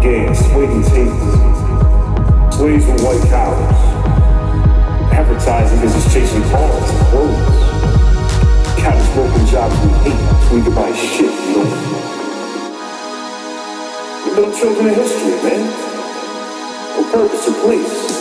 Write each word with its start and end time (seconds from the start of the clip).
gas, 0.00 0.40
waiting 0.54 0.82
tables, 0.82 1.34
slaves 2.54 2.86
with 2.86 3.02
white 3.02 3.24
collars. 3.28 3.80
Advertising 5.12 5.80
is 5.82 5.92
just 5.92 6.14
chasing 6.14 6.42
cars 6.50 6.90
and 6.90 7.00
clothes. 7.10 7.58
Counting 8.78 9.06
smoking 9.12 9.46
jobs 9.46 9.74
we 9.82 9.90
hate 10.06 10.22
so 10.46 10.54
we 10.54 10.62
can 10.62 10.74
buy 10.74 10.92
shit, 10.94 11.34
you 11.34 11.52
know? 11.56 11.66
We're 14.24 14.34
little 14.36 14.54
children 14.54 14.86
of 14.86 14.94
history, 14.96 15.36
man. 15.42 15.66
No 16.94 17.02
purpose 17.10 17.48
or 17.48 17.54
place. 17.64 18.18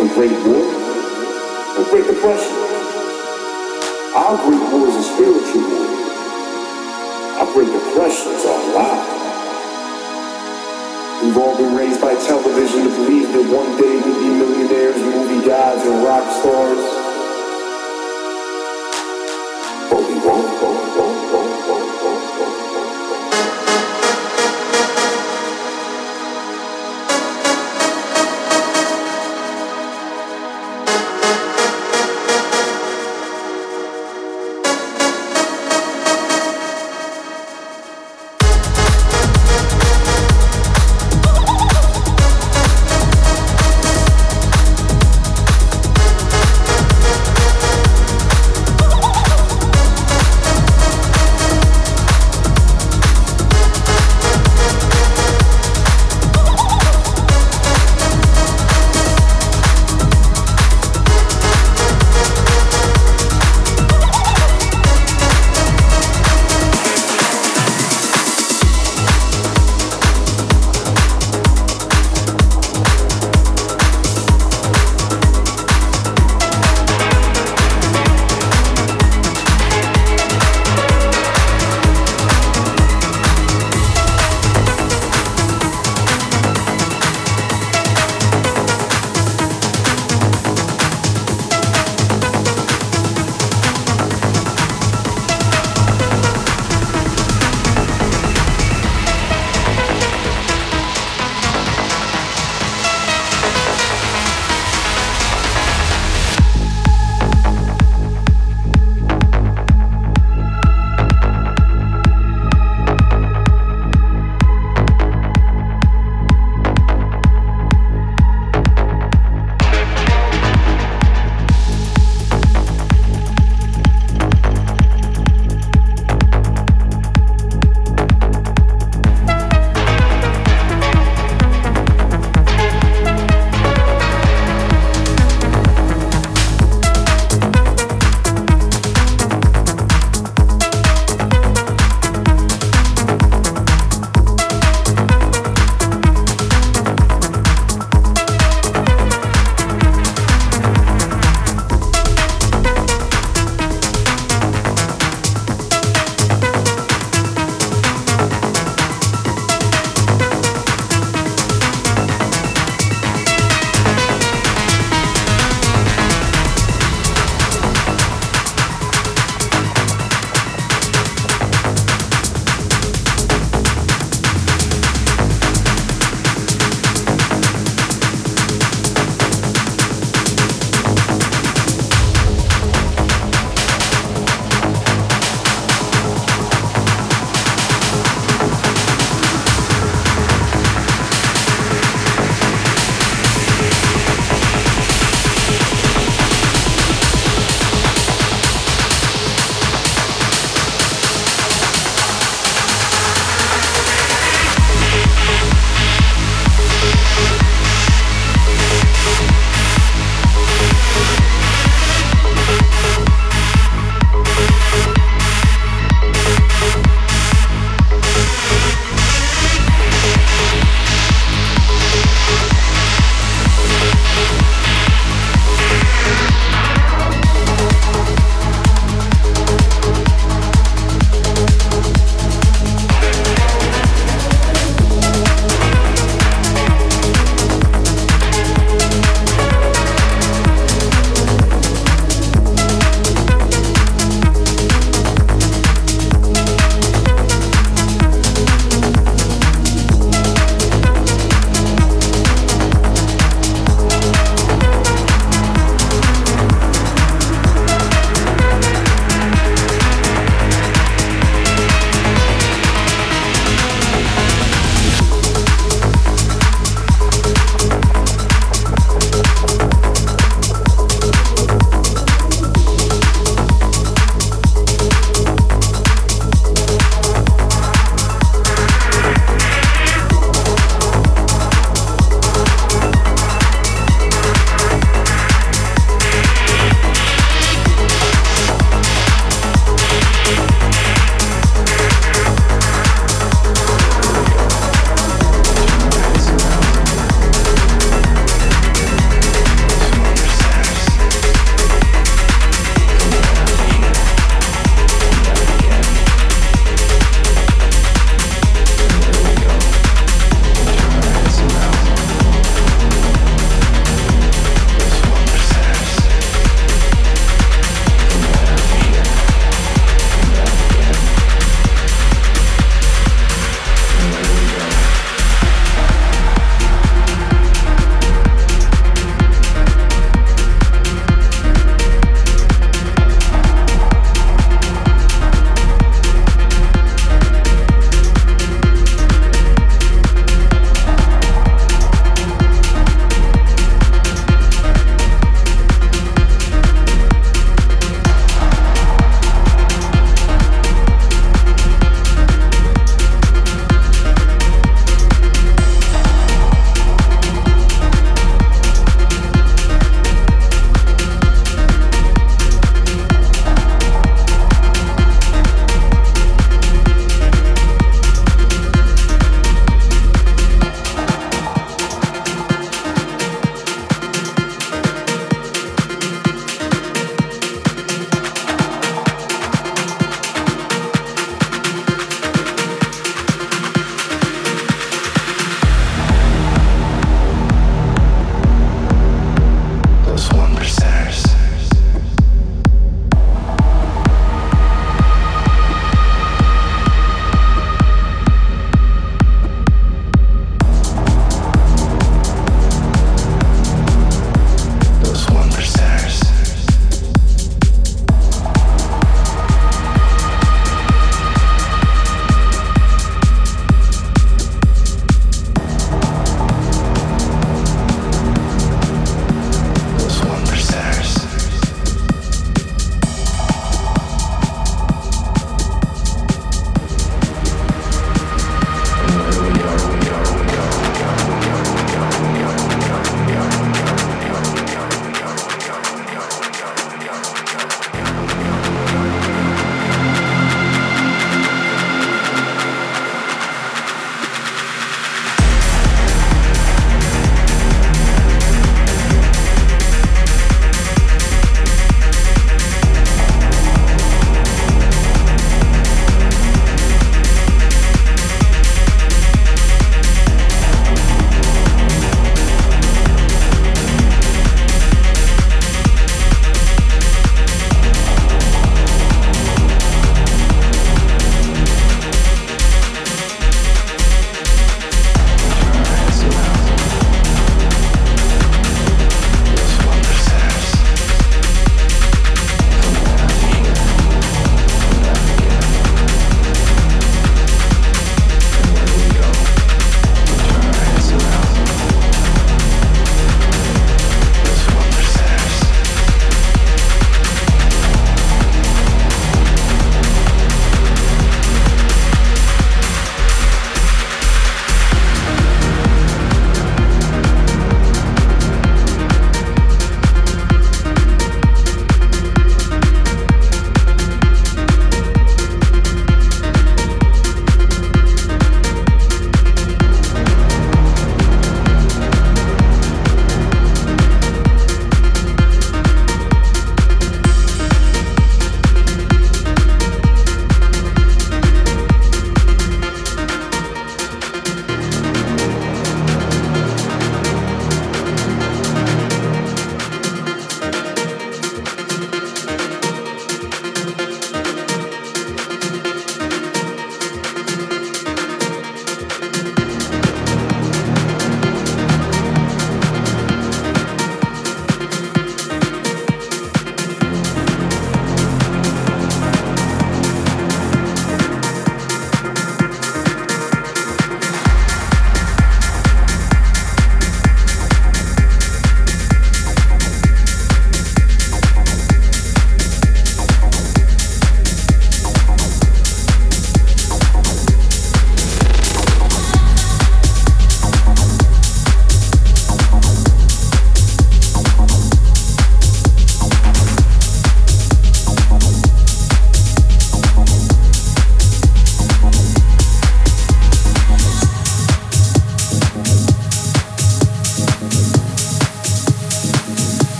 No 0.00 0.08
great 0.14 0.32
war, 0.46 0.64
no 1.76 1.86
great 1.90 2.06
depression. 2.06 2.56
Our 4.16 4.36
great 4.44 4.72
war 4.72 4.88
is 4.88 4.96
a 4.96 5.02
spiritual 5.02 5.60
war. 5.68 5.99
Is 7.90 8.46
our 8.46 8.74
lie. 8.74 9.20
We've 11.22 11.36
all 11.36 11.56
been 11.56 11.74
raised 11.74 12.00
by 12.00 12.14
television 12.14 12.84
to 12.84 12.88
believe 12.88 13.32
that 13.32 13.42
one 13.54 13.76
day 13.76 14.00
we'll 14.00 14.20
be 14.20 14.30
millionaires, 14.38 14.96
movie 14.96 15.46
gods, 15.46 15.82
and 15.84 16.04
rock 16.04 16.24
stars. 16.40 16.99